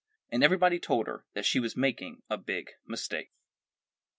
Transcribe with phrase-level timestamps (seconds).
[0.31, 3.31] And everybody told her that she was making a big mistake.